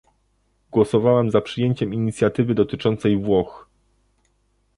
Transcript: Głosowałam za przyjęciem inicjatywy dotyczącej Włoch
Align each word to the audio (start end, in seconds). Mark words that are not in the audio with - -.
Głosowałam 0.71 1.31
za 1.31 1.41
przyjęciem 1.41 1.93
inicjatywy 1.93 2.55
dotyczącej 2.55 3.17
Włoch 3.17 3.67